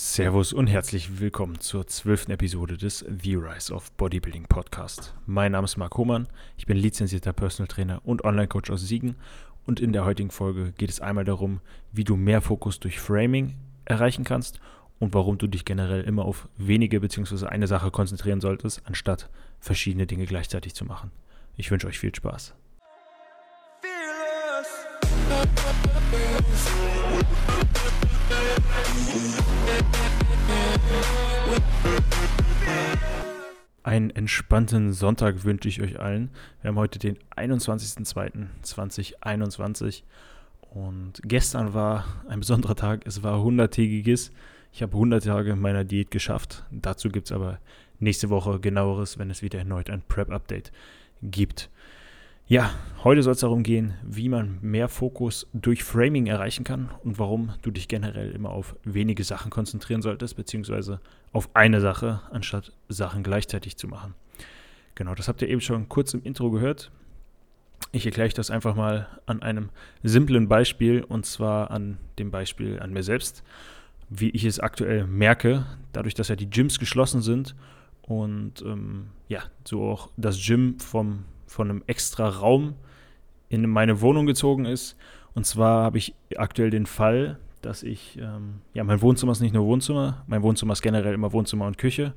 [0.00, 5.12] Servus und herzlich willkommen zur zwölften Episode des The Rise of Bodybuilding Podcast.
[5.26, 9.16] Mein Name ist Marc Hohmann, ich bin lizenzierter Personal Trainer und Online-Coach aus Siegen
[9.66, 13.56] und in der heutigen Folge geht es einmal darum, wie du mehr Fokus durch Framing
[13.86, 14.60] erreichen kannst
[15.00, 17.46] und warum du dich generell immer auf wenige bzw.
[17.46, 19.28] eine Sache konzentrieren solltest, anstatt
[19.58, 21.10] verschiedene Dinge gleichzeitig zu machen.
[21.56, 22.54] Ich wünsche euch viel Spaß.
[33.88, 36.28] Einen entspannten Sonntag wünsche ich euch allen.
[36.60, 40.02] Wir haben heute den 21.02.2021
[40.74, 43.06] und gestern war ein besonderer Tag.
[43.06, 44.30] Es war 100-tägiges.
[44.74, 46.66] Ich habe 100 Tage meiner Diät geschafft.
[46.70, 47.60] Dazu gibt es aber
[47.98, 50.70] nächste Woche genaueres, wenn es wieder erneut ein Prep-Update
[51.22, 51.70] gibt.
[52.50, 52.72] Ja,
[53.04, 57.52] heute soll es darum gehen, wie man mehr Fokus durch Framing erreichen kann und warum
[57.60, 60.98] du dich generell immer auf wenige Sachen konzentrieren solltest, beziehungsweise
[61.30, 64.14] auf eine Sache, anstatt Sachen gleichzeitig zu machen.
[64.94, 66.90] Genau, das habt ihr eben schon kurz im Intro gehört.
[67.92, 69.68] Ich erkläre euch das einfach mal an einem
[70.02, 73.44] simplen Beispiel und zwar an dem Beispiel an mir selbst,
[74.08, 77.54] wie ich es aktuell merke, dadurch, dass ja die Gyms geschlossen sind
[78.00, 82.74] und ähm, ja, so auch das Gym vom von einem extra Raum
[83.48, 84.96] in meine Wohnung gezogen ist.
[85.34, 89.54] Und zwar habe ich aktuell den Fall, dass ich, ähm, ja, mein Wohnzimmer ist nicht
[89.54, 92.14] nur Wohnzimmer, mein Wohnzimmer ist generell immer Wohnzimmer und Küche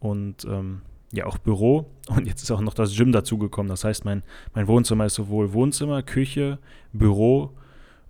[0.00, 1.86] und ähm, ja auch Büro.
[2.08, 3.70] Und jetzt ist auch noch das Gym dazugekommen.
[3.70, 4.22] Das heißt, mein,
[4.54, 6.58] mein Wohnzimmer ist sowohl Wohnzimmer, Küche,
[6.92, 7.52] Büro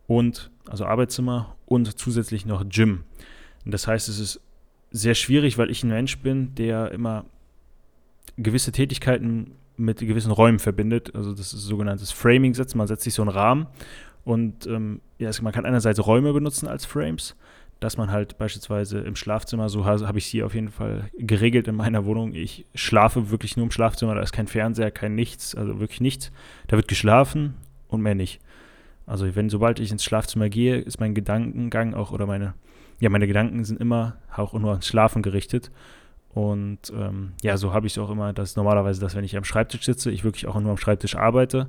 [0.06, 3.04] und, also Arbeitszimmer und zusätzlich noch Gym.
[3.64, 4.40] Und das heißt, es ist
[4.90, 7.24] sehr schwierig, weil ich ein Mensch bin, der immer
[8.36, 11.14] gewisse Tätigkeiten mit gewissen Räumen verbindet.
[11.14, 12.76] Also das ist sogenanntes Framing setzt.
[12.76, 13.66] Man setzt sich so einen Rahmen
[14.24, 17.36] und ähm, ja, man kann einerseits Räume benutzen als Frames,
[17.80, 21.76] dass man halt beispielsweise im Schlafzimmer, so habe ich hier auf jeden Fall geregelt in
[21.76, 22.34] meiner Wohnung.
[22.34, 26.32] Ich schlafe wirklich nur im Schlafzimmer, da ist kein Fernseher, kein nichts, also wirklich nichts.
[26.68, 27.54] Da wird geschlafen
[27.88, 28.40] und mehr nicht.
[29.06, 32.54] Also wenn sobald ich ins Schlafzimmer gehe, ist mein Gedankengang auch oder meine
[33.00, 35.70] ja meine Gedanken sind immer auch nur ans Schlafen gerichtet
[36.34, 39.44] und ähm, ja, so habe ich es auch immer, dass normalerweise, dass wenn ich am
[39.44, 41.68] Schreibtisch sitze, ich wirklich auch nur am Schreibtisch arbeite.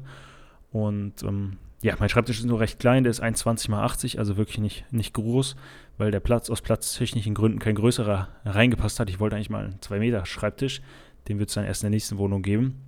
[0.71, 4.37] Und ähm, ja, mein Schreibtisch ist nur recht klein, der ist 1,20 mal 80, also
[4.37, 5.55] wirklich nicht, nicht groß,
[5.99, 9.07] weil der Platz aus platztechnischen Gründen kein größerer reingepasst hat.
[9.11, 10.81] Ich wollte eigentlich mal einen 2 Meter Schreibtisch,
[11.27, 12.81] den wird es dann erst in der nächsten Wohnung geben.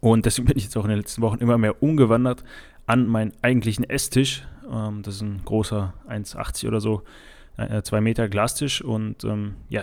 [0.00, 2.42] Und deswegen bin ich jetzt auch in den letzten Wochen immer mehr umgewandert
[2.86, 4.44] an meinen eigentlichen Esstisch.
[4.70, 7.02] Ähm, das ist ein großer 1,80 oder so,
[7.56, 9.82] 2 äh, Meter Glastisch und ähm, ja,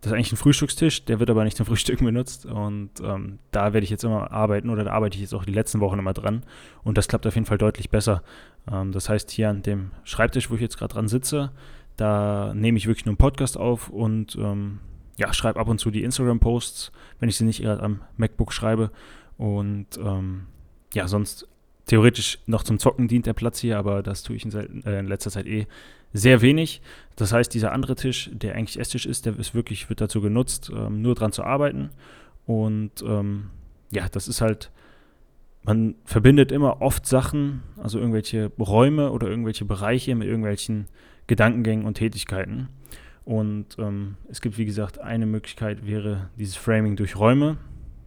[0.00, 2.46] das ist eigentlich ein Frühstückstisch, der wird aber nicht zum Frühstücken benutzt.
[2.46, 5.52] Und ähm, da werde ich jetzt immer arbeiten oder da arbeite ich jetzt auch die
[5.52, 6.42] letzten Wochen immer dran.
[6.82, 8.22] Und das klappt auf jeden Fall deutlich besser.
[8.70, 11.52] Ähm, das heißt, hier an dem Schreibtisch, wo ich jetzt gerade dran sitze,
[11.96, 14.80] da nehme ich wirklich nur einen Podcast auf und ähm,
[15.18, 18.90] ja, schreibe ab und zu die Instagram-Posts, wenn ich sie nicht gerade am MacBook schreibe.
[19.36, 20.46] Und ähm,
[20.94, 21.46] ja, sonst
[21.84, 24.52] theoretisch noch zum Zocken dient der Platz hier, aber das tue ich in,
[24.84, 25.66] äh, in letzter Zeit eh
[26.12, 26.80] sehr wenig.
[27.16, 30.70] Das heißt, dieser andere Tisch, der eigentlich Esstisch ist, der ist wirklich, wird dazu genutzt,
[30.74, 31.90] ähm, nur dran zu arbeiten.
[32.46, 33.50] Und ähm,
[33.90, 34.70] ja, das ist halt,
[35.62, 40.86] man verbindet immer oft Sachen, also irgendwelche Räume oder irgendwelche Bereiche mit irgendwelchen
[41.26, 42.68] Gedankengängen und Tätigkeiten.
[43.24, 47.58] Und ähm, es gibt, wie gesagt, eine Möglichkeit wäre dieses Framing durch Räume.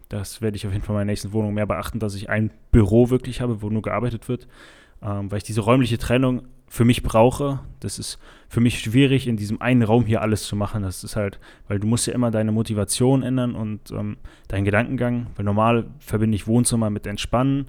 [0.10, 2.52] Das werde ich auf jeden Fall in meiner nächsten Wohnung mehr beachten, dass ich ein
[2.72, 4.48] Büro wirklich habe, wo nur gearbeitet wird,
[5.02, 6.44] ähm, weil ich diese räumliche Trennung
[6.74, 7.60] für mich brauche.
[7.82, 8.18] Das ist
[8.50, 10.82] für mich schwierig, in diesem einen Raum hier alles zu machen.
[10.82, 14.18] Das ist halt, weil du musst ja immer deine Motivation ändern und ähm,
[14.48, 15.28] deinen Gedankengang.
[15.36, 17.68] Weil normal verbinde ich Wohnzimmer mit Entspannen,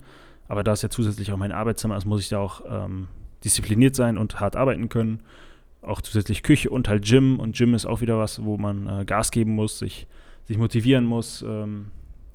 [0.49, 3.09] aber da es ja zusätzlich auch mein Arbeitszimmer ist, muss ich da auch ähm,
[3.45, 5.21] diszipliniert sein und hart arbeiten können.
[5.83, 7.39] Auch zusätzlich Küche und halt Gym.
[7.39, 10.07] Und Gym ist auch wieder was, wo man äh, Gas geben muss, sich,
[10.47, 11.89] sich motivieren muss ähm,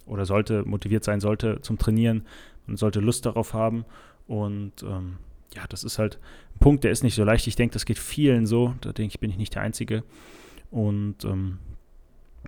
[0.06, 2.28] oder sollte, motiviert sein sollte zum Trainieren
[2.68, 3.86] und sollte Lust darauf haben.
[4.28, 5.18] Und ähm,
[5.56, 6.20] ja, das ist halt
[6.56, 7.48] ein Punkt, der ist nicht so leicht.
[7.48, 8.76] Ich denke, das geht vielen so.
[8.82, 10.04] Da denke ich, bin ich nicht der Einzige.
[10.72, 11.60] Und ähm,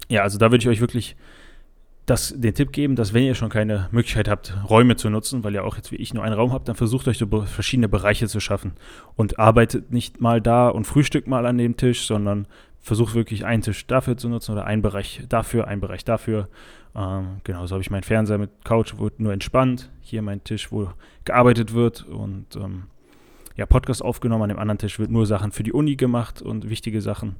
[0.10, 1.16] ja, also da würde ich euch wirklich
[2.06, 5.54] das, den Tipp geben, dass wenn ihr schon keine Möglichkeit habt, Räume zu nutzen, weil
[5.54, 8.28] ihr auch jetzt wie ich nur einen Raum habt, dann versucht euch so verschiedene Bereiche
[8.28, 8.74] zu schaffen
[9.16, 12.48] und arbeitet nicht mal da und frühstückt mal an dem Tisch, sondern
[12.80, 16.50] versucht wirklich einen Tisch dafür zu nutzen oder einen Bereich dafür, einen Bereich dafür.
[16.96, 19.92] Ähm, genau, so habe ich meinen Fernseher mit Couch, wo nur entspannt.
[20.02, 20.90] Hier mein Tisch, wo
[21.24, 22.86] gearbeitet wird und ähm,
[23.56, 24.44] ja, Podcast aufgenommen.
[24.44, 27.36] An dem anderen Tisch wird nur Sachen für die Uni gemacht und wichtige Sachen,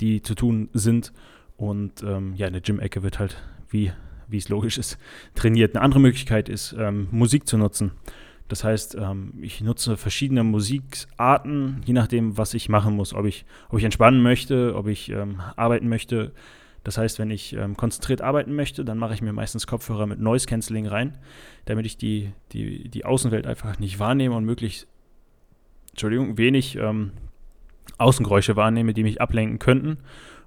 [0.00, 1.12] die zu tun sind.
[1.56, 3.92] Und ähm, ja, in der Gym-Ecke wird halt, wie,
[4.28, 4.98] wie es logisch ist,
[5.34, 5.74] trainiert.
[5.74, 7.92] Eine andere Möglichkeit ist, ähm, Musik zu nutzen.
[8.48, 13.14] Das heißt, ähm, ich nutze verschiedene Musikarten, je nachdem, was ich machen muss.
[13.14, 16.32] Ob ich, ob ich entspannen möchte, ob ich ähm, arbeiten möchte.
[16.82, 20.20] Das heißt, wenn ich ähm, konzentriert arbeiten möchte, dann mache ich mir meistens Kopfhörer mit
[20.20, 21.16] Noise Cancelling rein,
[21.64, 24.86] damit ich die, die, die Außenwelt einfach nicht wahrnehme und möglichst,
[25.94, 27.12] Entschuldigung, wenig ähm,
[27.98, 29.98] Außengeräusche wahrnehme, die mich ablenken könnten.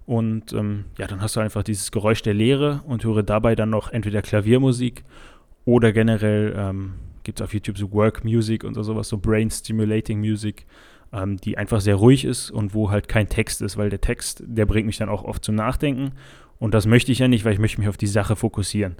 [0.06, 3.70] Und ähm, ja, dann hast du einfach dieses Geräusch der Leere und höre dabei dann
[3.70, 5.06] noch entweder Klaviermusik
[5.64, 9.50] oder generell ähm, gibt es auf YouTube so Work Music und so sowas, so Brain
[9.50, 10.66] Stimulating Music,
[11.14, 14.44] ähm, die einfach sehr ruhig ist und wo halt kein Text ist, weil der Text,
[14.46, 16.12] der bringt mich dann auch oft zum Nachdenken.
[16.60, 18.98] Und das möchte ich ja nicht, weil ich möchte mich auf die Sache fokussieren.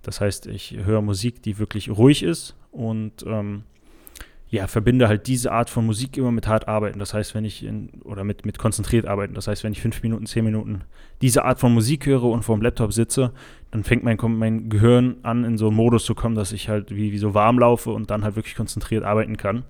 [0.00, 3.64] Das heißt, ich höre Musik, die wirklich ruhig ist und ähm,
[4.50, 6.98] ja, verbinde halt diese Art von Musik immer mit hart arbeiten.
[6.98, 9.34] Das heißt, wenn ich in, oder mit, mit konzentriert arbeiten.
[9.34, 10.82] Das heißt, wenn ich fünf Minuten, zehn Minuten
[11.22, 13.32] diese Art von Musik höre und vor dem Laptop sitze,
[13.70, 16.94] dann fängt mein, mein Gehirn an, in so einen Modus zu kommen, dass ich halt
[16.94, 19.62] wie, wie so warm laufe und dann halt wirklich konzentriert arbeiten kann.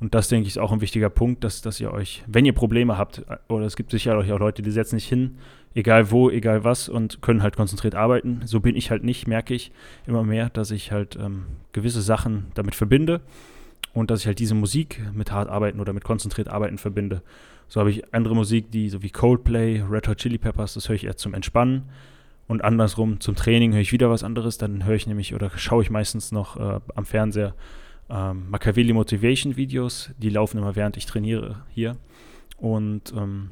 [0.00, 2.52] Und das, denke ich, ist auch ein wichtiger Punkt, dass, dass ihr euch, wenn ihr
[2.54, 5.36] Probleme habt, oder es gibt sicher auch Leute, die setzen sich hin,
[5.74, 8.40] egal wo, egal was, und können halt konzentriert arbeiten.
[8.44, 9.72] So bin ich halt nicht, merke ich
[10.06, 13.20] immer mehr, dass ich halt ähm, gewisse Sachen damit verbinde
[13.96, 17.22] und dass ich halt diese Musik mit hart arbeiten oder mit konzentriert arbeiten verbinde.
[17.66, 20.96] So habe ich andere Musik, die so wie Coldplay, Red Hot Chili Peppers, das höre
[20.96, 21.84] ich eher zum Entspannen.
[22.46, 24.58] Und andersrum zum Training höre ich wieder was anderes.
[24.58, 27.54] Dann höre ich nämlich oder schaue ich meistens noch äh, am Fernseher
[28.10, 30.10] ähm, Machiavelli Motivation Videos.
[30.18, 31.96] Die laufen immer während ich trainiere hier.
[32.58, 33.48] Und ähm,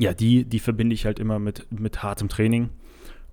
[0.00, 2.70] ja, die, die verbinde ich halt immer mit, mit hartem Training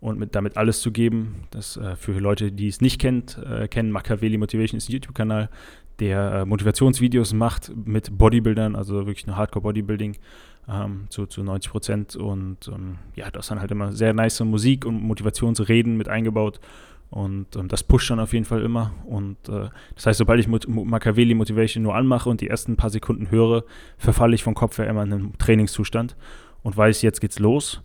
[0.01, 1.47] und mit, damit alles zu geben.
[1.51, 5.49] Das äh, für Leute, die es nicht kennt, äh, kennen, Machiavelli Motivation ist ein YouTube-Kanal,
[6.01, 10.17] der äh, Motivationsvideos macht mit Bodybuildern, also wirklich nur Hardcore-Bodybuilding
[10.67, 12.15] ähm, zu, zu 90 Prozent.
[12.15, 16.59] Und ähm, ja, da ist dann halt immer sehr nice Musik und Motivationsreden mit eingebaut.
[17.11, 18.93] Und ähm, das pusht dann auf jeden Fall immer.
[19.05, 22.89] Und äh, das heißt, sobald ich Mot Machiavelli Motivation nur anmache und die ersten paar
[22.89, 23.63] Sekunden höre,
[23.97, 26.15] verfalle ich vom Kopf her immer in einen Trainingszustand
[26.63, 27.81] und weiß, jetzt geht's los.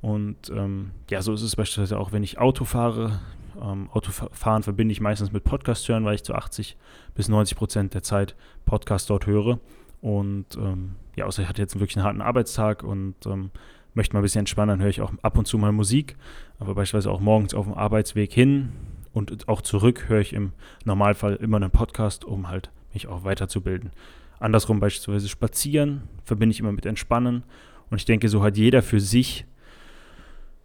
[0.00, 3.20] Und ähm, ja, so ist es beispielsweise auch, wenn ich Auto fahre.
[3.60, 6.76] Ähm, Autofahren verbinde ich meistens mit Podcast hören, weil ich zu 80
[7.14, 9.58] bis 90 Prozent der Zeit Podcast dort höre.
[10.00, 13.50] Und ähm, ja, außer ich hatte jetzt wirklich einen harten Arbeitstag und ähm,
[13.94, 16.16] möchte mal ein bisschen entspannen, dann höre ich auch ab und zu mal Musik.
[16.58, 18.72] Aber beispielsweise auch morgens auf dem Arbeitsweg hin
[19.12, 20.52] und auch zurück höre ich im
[20.84, 23.90] Normalfall immer einen Podcast, um halt mich auch weiterzubilden.
[24.38, 27.42] Andersrum beispielsweise spazieren verbinde ich immer mit Entspannen.
[27.90, 29.44] Und ich denke, so hat jeder für sich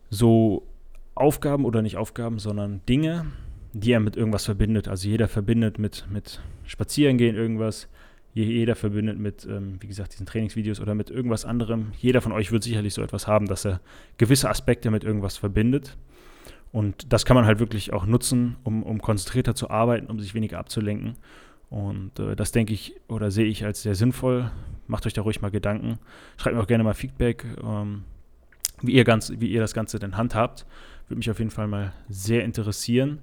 [0.10, 0.64] so
[1.16, 3.26] Aufgaben oder nicht Aufgaben, sondern Dinge,
[3.74, 4.88] die er mit irgendwas verbindet.
[4.88, 7.88] Also jeder verbindet mit, mit Spazierengehen irgendwas,
[8.34, 11.94] jeder verbindet mit, ähm, wie gesagt, diesen Trainingsvideos oder mit irgendwas anderem.
[11.98, 13.80] Jeder von euch wird sicherlich so etwas haben, dass er
[14.18, 15.98] gewisse Aspekte mit irgendwas verbindet.
[16.74, 20.34] Und das kann man halt wirklich auch nutzen, um, um konzentrierter zu arbeiten, um sich
[20.34, 21.16] weniger abzulenken.
[21.70, 24.52] Und äh, das denke ich oder sehe ich als sehr sinnvoll.
[24.88, 25.98] Macht euch da ruhig mal Gedanken.
[26.36, 28.04] Schreibt mir auch gerne mal Feedback, ähm,
[28.82, 30.66] wie, ihr ganz, wie ihr das Ganze denn handhabt.
[31.08, 33.20] Würde mich auf jeden Fall mal sehr interessieren.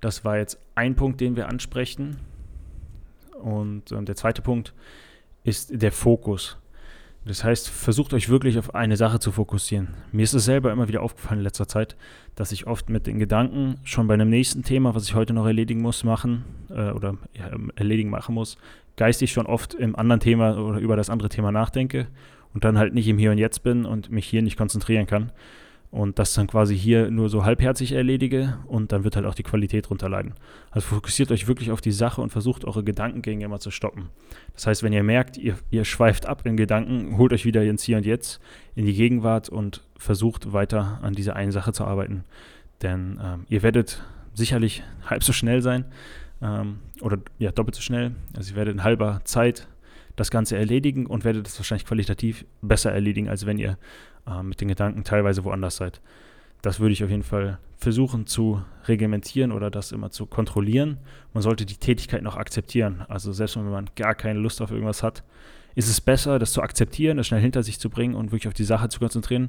[0.00, 2.16] Das war jetzt ein Punkt, den wir ansprechen.
[3.40, 4.74] Und ähm, der zweite Punkt
[5.44, 6.58] ist der Fokus.
[7.24, 9.94] Das heißt, versucht euch wirklich auf eine Sache zu fokussieren.
[10.10, 11.96] Mir ist es selber immer wieder aufgefallen in letzter Zeit,
[12.34, 15.46] dass ich oft mit den Gedanken schon bei einem nächsten Thema, was ich heute noch
[15.46, 18.58] erledigen muss, machen äh, oder ja, erledigen machen muss,
[18.96, 22.08] geistig schon oft im anderen Thema oder über das andere Thema nachdenke
[22.54, 25.30] und dann halt nicht im Hier und Jetzt bin und mich hier nicht konzentrieren kann
[25.92, 29.42] und das dann quasi hier nur so halbherzig erledige und dann wird halt auch die
[29.42, 30.32] Qualität drunter leiden.
[30.70, 34.08] Also fokussiert euch wirklich auf die Sache und versucht eure Gedankengänge immer zu stoppen.
[34.54, 37.82] Das heißt, wenn ihr merkt, ihr, ihr schweift ab in Gedanken, holt euch wieder ins
[37.82, 38.40] Hier und Jetzt,
[38.74, 42.24] in die Gegenwart und versucht weiter an dieser einen Sache zu arbeiten.
[42.80, 45.84] Denn ähm, ihr werdet sicherlich halb so schnell sein
[46.40, 48.12] ähm, oder ja, doppelt so schnell.
[48.34, 49.68] Also ihr werdet in halber Zeit
[50.16, 53.78] das Ganze erledigen und werdet es wahrscheinlich qualitativ besser erledigen, als wenn ihr
[54.26, 56.00] äh, mit den Gedanken teilweise woanders seid.
[56.60, 60.98] Das würde ich auf jeden Fall versuchen zu reglementieren oder das immer zu kontrollieren.
[61.34, 63.04] Man sollte die Tätigkeit noch akzeptieren.
[63.08, 65.24] Also selbst wenn man gar keine Lust auf irgendwas hat,
[65.74, 68.54] ist es besser, das zu akzeptieren, das schnell hinter sich zu bringen und wirklich auf
[68.54, 69.48] die Sache zu konzentrieren,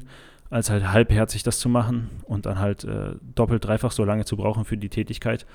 [0.50, 4.38] als halt halbherzig das zu machen und dann halt äh, doppelt, dreifach so lange zu
[4.38, 5.46] brauchen für die Tätigkeit,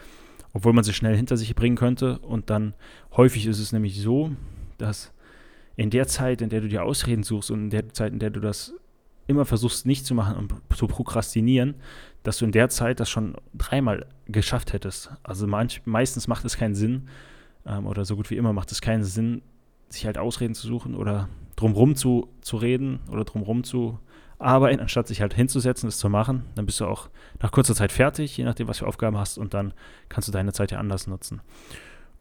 [0.52, 2.18] obwohl man sie schnell hinter sich bringen könnte.
[2.20, 2.74] Und dann
[3.16, 4.30] häufig ist es nämlich so,
[4.78, 5.12] dass
[5.76, 8.30] in der Zeit, in der du dir Ausreden suchst und in der Zeit, in der
[8.30, 8.74] du das
[9.26, 11.74] immer versuchst nicht zu machen und zu prokrastinieren,
[12.22, 15.10] dass du in der Zeit das schon dreimal geschafft hättest.
[15.22, 17.08] Also manch, meistens macht es keinen Sinn,
[17.66, 19.42] ähm, oder so gut wie immer macht es keinen Sinn,
[19.88, 23.98] sich halt Ausreden zu suchen oder drumrum zu, zu reden oder drumrum zu
[24.38, 26.44] arbeiten, anstatt sich halt hinzusetzen, es zu machen.
[26.54, 27.08] Dann bist du auch
[27.40, 29.74] nach kurzer Zeit fertig, je nachdem, was für Aufgaben hast, und dann
[30.08, 31.40] kannst du deine Zeit ja anders nutzen.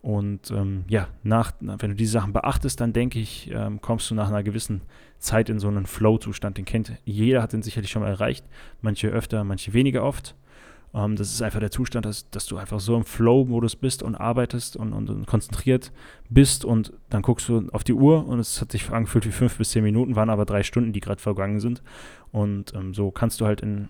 [0.02, 4.16] Und ähm, ja, nach, wenn du diese Sachen beachtest, dann denke ich, ähm, kommst du
[4.16, 4.82] nach einer gewissen
[5.18, 6.58] Zeit in so einen Flow-Zustand.
[6.58, 8.46] Den kennt jeder, hat den sicherlich schon mal erreicht.
[8.82, 10.36] Manche öfter, manche weniger oft.
[10.94, 14.16] Ähm, das ist einfach der Zustand, dass, dass du einfach so im Flow-Modus bist und
[14.16, 15.92] arbeitest und, und, und, konzentriert
[16.30, 16.64] bist.
[16.64, 19.72] Und dann guckst du auf die Uhr und es hat sich angefühlt wie fünf bis
[19.72, 21.82] zehn Minuten, waren aber drei Stunden, die gerade vergangen sind.
[22.32, 23.90] Und ähm, so kannst du halt in,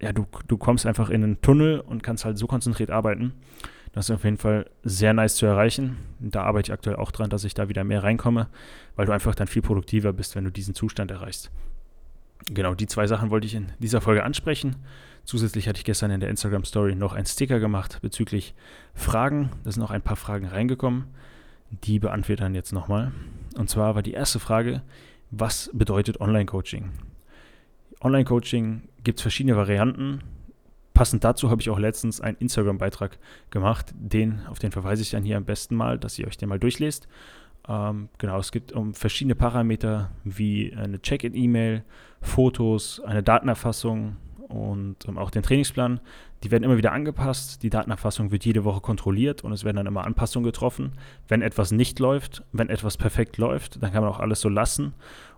[0.00, 3.34] ja, du, du kommst einfach in einen Tunnel und kannst halt so konzentriert arbeiten.
[3.92, 5.96] Das ist auf jeden Fall sehr nice zu erreichen.
[6.20, 8.48] Da arbeite ich aktuell auch dran, dass ich da wieder mehr reinkomme,
[8.96, 11.50] weil du einfach dann viel produktiver bist, wenn du diesen Zustand erreichst.
[12.46, 14.76] Genau, die zwei Sachen wollte ich in dieser Folge ansprechen.
[15.24, 18.54] Zusätzlich hatte ich gestern in der Instagram Story noch einen Sticker gemacht bezüglich
[18.94, 19.50] Fragen.
[19.64, 21.04] Da sind noch ein paar Fragen reingekommen.
[21.84, 23.12] Die beantworten jetzt nochmal.
[23.56, 24.82] Und zwar war die erste Frage,
[25.30, 26.90] was bedeutet Online-Coaching?
[28.00, 30.20] Online-Coaching gibt es verschiedene Varianten.
[30.94, 33.18] Passend dazu habe ich auch letztens einen Instagram-Beitrag
[33.50, 33.94] gemacht.
[33.96, 36.58] Den, auf den verweise ich dann hier am besten mal, dass ihr euch den mal
[36.58, 37.08] durchlest.
[37.68, 41.84] Ähm, genau, es geht um verschiedene Parameter wie eine Check-in-E-Mail,
[42.20, 44.16] Fotos, eine Datenerfassung
[44.50, 46.00] und ähm, auch den Trainingsplan.
[46.42, 47.62] Die werden immer wieder angepasst.
[47.62, 50.92] Die Datenerfassung wird jede Woche kontrolliert und es werden dann immer Anpassungen getroffen.
[51.28, 54.94] Wenn etwas nicht läuft, wenn etwas perfekt läuft, dann kann man auch alles so lassen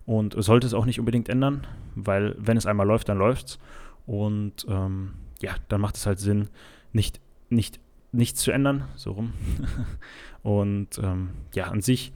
[0.07, 3.59] und sollte es auch nicht unbedingt ändern, weil wenn es einmal läuft, dann läuft es.
[4.07, 6.49] Und ähm, ja, dann macht es halt Sinn,
[6.93, 7.79] nicht, nicht,
[8.11, 9.33] nichts zu ändern, so rum.
[10.43, 12.13] und ähm, ja, an sich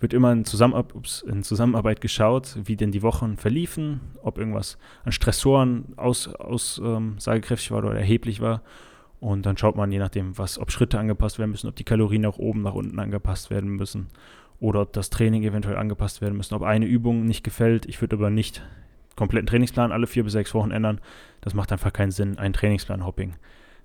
[0.00, 4.78] wird immer in, Zusammenab ups, in, Zusammenarbeit geschaut, wie denn die Wochen verliefen, ob irgendwas
[5.04, 8.62] an Stressoren aussagekräftig aus, ähm, war oder erheblich war.
[9.20, 12.22] Und dann schaut man je nachdem, was, ob Schritte angepasst werden müssen, ob die Kalorien
[12.22, 14.08] nach oben, nach unten angepasst werden müssen
[14.60, 17.86] oder ob das Training eventuell angepasst werden müssen, ob eine Übung nicht gefällt.
[17.86, 18.62] Ich würde aber nicht
[19.16, 21.00] kompletten Trainingsplan alle vier bis sechs Wochen ändern.
[21.40, 23.34] Das macht einfach keinen Sinn, ein Trainingsplan-Hopping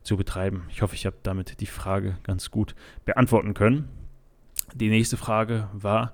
[0.04, 0.64] zu betreiben.
[0.70, 3.90] Ich hoffe, ich habe damit die Frage ganz gut beantworten können.
[4.74, 6.14] Die nächste Frage war,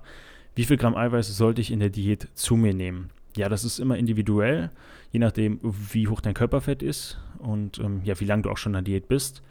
[0.54, 3.10] wie viel Gramm Eiweiß sollte ich in der Diät zu mir nehmen?
[3.36, 4.70] Ja, das ist immer individuell,
[5.12, 8.72] je nachdem, wie hoch dein Körperfett ist und ähm, ja, wie lange du auch schon
[8.72, 9.42] in der Diät bist.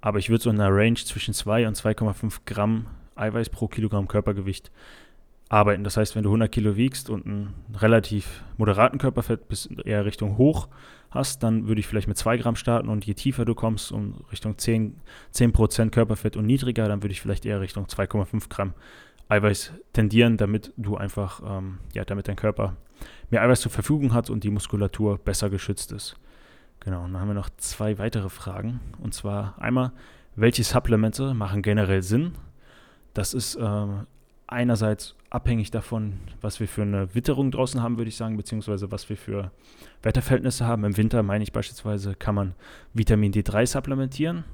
[0.00, 4.08] Aber ich würde so in einer Range zwischen 2 und 2,5 Gramm Eiweiß pro Kilogramm
[4.08, 4.70] Körpergewicht
[5.50, 5.84] arbeiten.
[5.84, 10.38] Das heißt, wenn du 100 Kilo wiegst und einen relativ moderaten Körperfett bis eher Richtung
[10.38, 10.68] hoch
[11.10, 14.14] hast, dann würde ich vielleicht mit 2 Gramm starten und je tiefer du kommst, um
[14.30, 15.00] Richtung 10,
[15.34, 18.74] 10% Körperfett und niedriger, dann würde ich vielleicht eher Richtung 2,5 Gramm
[19.28, 22.76] Eiweiß tendieren, damit du einfach, ähm, ja, damit dein Körper
[23.30, 26.16] mehr Eiweiß zur Verfügung hat und die Muskulatur besser geschützt ist.
[26.78, 28.80] Genau, und dann haben wir noch zwei weitere Fragen.
[29.00, 29.92] Und zwar einmal,
[30.36, 32.32] welche Supplemente machen generell Sinn?
[33.14, 33.86] Das ist äh,
[34.50, 39.08] einerseits abhängig davon, was wir für eine Witterung draußen haben, würde ich sagen, beziehungsweise was
[39.08, 39.52] wir für
[40.02, 40.84] Wetterverhältnisse haben.
[40.84, 42.54] Im Winter meine ich beispielsweise, kann man
[42.92, 44.44] Vitamin D3 supplementieren.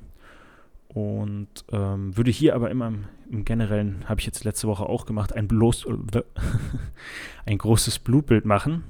[0.88, 5.04] Und ähm, würde hier aber immer im, im Generellen, habe ich jetzt letzte Woche auch
[5.04, 5.86] gemacht, ein, bloß,
[7.46, 8.84] ein großes Blutbild machen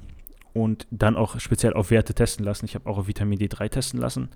[0.53, 2.65] und dann auch speziell auf Werte testen lassen.
[2.65, 4.29] Ich habe auch auf Vitamin D3 testen lassen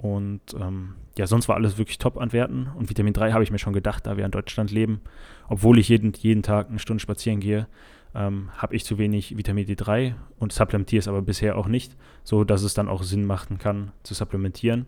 [0.00, 2.68] und ähm, ja, sonst war alles wirklich top an Werten.
[2.74, 5.02] Und Vitamin 3 habe ich mir schon gedacht, da wir in Deutschland leben,
[5.48, 7.66] obwohl ich jeden, jeden Tag eine Stunde spazieren gehe,
[8.14, 12.44] ähm, habe ich zu wenig Vitamin D3 und supplementiere es aber bisher auch nicht, so
[12.44, 14.86] dass es dann auch Sinn machen kann, zu supplementieren.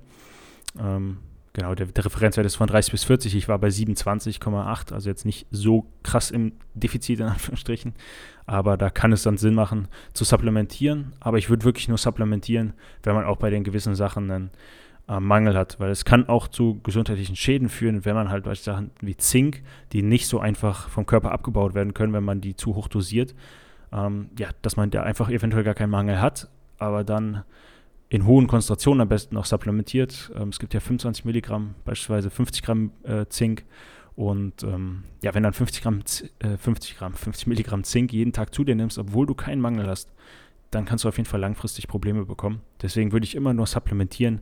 [0.81, 1.19] Ähm,
[1.52, 3.35] genau, der, der, Referenzwert ist von 30 bis 40.
[3.35, 7.92] Ich war bei 27,8, also jetzt nicht so krass im Defizit in Anführungsstrichen.
[8.47, 11.12] Aber da kann es dann Sinn machen, zu supplementieren.
[11.21, 14.50] Aber ich würde wirklich nur supplementieren, wenn man auch bei den gewissen Sachen einen
[15.12, 18.54] äh, Mangel hat, weil es kann auch zu gesundheitlichen Schäden führen, wenn man halt bei
[18.54, 22.57] Sachen wie Zink, die nicht so einfach vom Körper abgebaut werden können, wenn man die
[22.57, 23.35] zu hoch dosiert,
[23.92, 27.45] ähm, ja, dass man da einfach eventuell gar keinen Mangel hat, aber dann
[28.09, 30.31] in hohen Konzentrationen am besten noch supplementiert.
[30.37, 33.64] Ähm, es gibt ja 25 Milligramm, beispielsweise 50 Gramm äh, Zink
[34.14, 36.00] und ähm, ja, wenn dann 50 Gramm,
[36.38, 39.87] äh, 50 Gramm, 50 Milligramm Zink jeden Tag zu dir nimmst, obwohl du keinen Mangel
[39.87, 40.11] hast,
[40.71, 42.61] dann kannst du auf jeden Fall langfristig Probleme bekommen.
[42.81, 44.40] Deswegen würde ich immer nur supplementieren,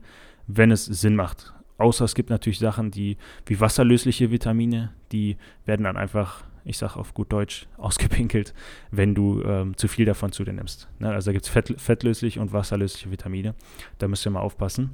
[0.57, 1.52] wenn es Sinn macht.
[1.78, 3.16] Außer es gibt natürlich Sachen, die
[3.47, 8.52] wie wasserlösliche Vitamine, die werden dann einfach, ich sage auf gut Deutsch, ausgepinkelt,
[8.90, 10.88] wenn du ähm, zu viel davon zu dir nimmst.
[10.99, 11.11] Ne?
[11.11, 13.54] Also da gibt es fett, fettlösliche und wasserlösliche Vitamine.
[13.99, 14.90] Da müsst ihr mal aufpassen.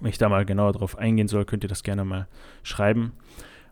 [0.00, 2.26] Wenn ich da mal genauer drauf eingehen soll, könnt ihr das gerne mal
[2.62, 3.12] schreiben.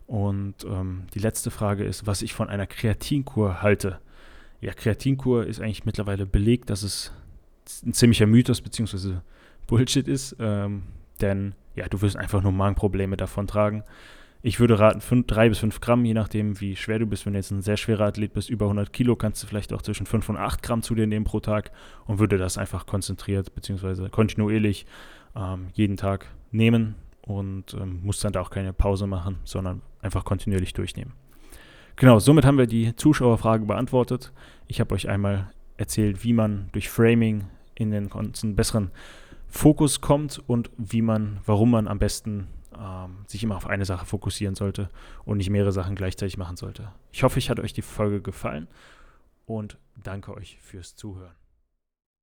[0.06, 4.00] Und ähm, die letzte Frage ist, was ich von einer Kreatinkur halte.
[4.60, 7.12] Ja, Kreatinkur ist eigentlich mittlerweile belegt, dass es
[7.84, 9.18] ein ziemlicher Mythos bzw.
[9.68, 10.82] Bullshit ist, ähm,
[11.20, 13.84] denn ja, du wirst einfach nur Magenprobleme davon tragen.
[14.40, 17.26] Ich würde raten, 3 bis 5 Gramm, je nachdem, wie schwer du bist.
[17.26, 19.82] Wenn du jetzt ein sehr schwerer Athlet bist, über 100 Kilo, kannst du vielleicht auch
[19.82, 21.72] zwischen 5 und 8 Gramm zu dir nehmen pro Tag
[22.06, 24.08] und würde das einfach konzentriert bzw.
[24.10, 24.86] kontinuierlich
[25.36, 30.24] ähm, jeden Tag nehmen und ähm, muss dann da auch keine Pause machen, sondern einfach
[30.24, 31.12] kontinuierlich durchnehmen.
[31.96, 34.32] Genau, somit haben wir die Zuschauerfrage beantwortet.
[34.68, 37.44] Ich habe euch einmal erzählt, wie man durch Framing
[37.74, 38.08] in den
[38.54, 38.92] besseren
[39.48, 44.06] Fokus kommt und wie man, warum man am besten ähm, sich immer auf eine Sache
[44.06, 44.88] fokussieren sollte
[45.24, 46.92] und nicht mehrere Sachen gleichzeitig machen sollte.
[47.12, 48.68] Ich hoffe, ich hat euch die Folge gefallen
[49.46, 51.34] und danke euch fürs Zuhören.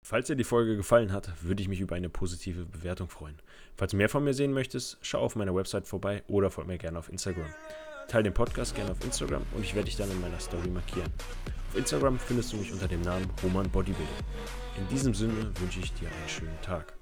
[0.04, 3.42] Falls dir die Folge gefallen hat, würde ich mich über eine positive Bewertung freuen.
[3.76, 6.78] Falls du mehr von mir sehen möchtest, schau auf meiner Website vorbei oder folg mir
[6.78, 7.50] gerne auf Instagram.
[8.08, 11.12] Teil den Podcast gerne auf Instagram und ich werde dich dann in meiner Story markieren.
[11.70, 14.16] Auf Instagram findest du mich unter dem Namen Roman Bodybuilding.
[14.78, 16.95] In diesem Sinne wünsche ich dir einen schönen Tag.